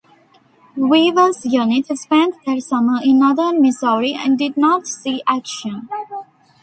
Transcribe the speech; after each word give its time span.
Weaver's 0.75 1.45
unit 1.45 1.85
spent 1.95 2.33
that 2.47 2.63
summer 2.63 2.99
in 3.03 3.19
northern 3.19 3.61
Missouri 3.61 4.15
and 4.19 4.35
did 4.35 4.57
not 4.57 4.87
see 4.87 5.21
action. 5.27 5.89